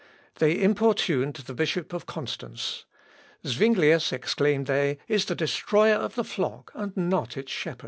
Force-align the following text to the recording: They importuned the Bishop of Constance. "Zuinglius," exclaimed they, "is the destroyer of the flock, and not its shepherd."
They 0.39 0.59
importuned 0.59 1.35
the 1.35 1.53
Bishop 1.53 1.93
of 1.93 2.07
Constance. 2.07 2.85
"Zuinglius," 3.45 4.11
exclaimed 4.11 4.65
they, 4.65 4.97
"is 5.07 5.25
the 5.25 5.35
destroyer 5.35 5.93
of 5.97 6.15
the 6.15 6.23
flock, 6.23 6.71
and 6.73 6.97
not 6.97 7.37
its 7.37 7.51
shepherd." 7.51 7.79